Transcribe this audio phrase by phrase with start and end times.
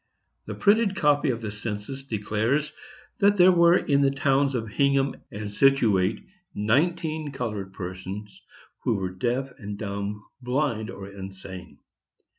[0.47, 2.71] "The printed copy of the census declares
[3.19, 8.41] that there were in the towns of Hingham and Scituate nineteen colored persons
[8.79, 11.77] who were deaf and dumb, blind, or insane.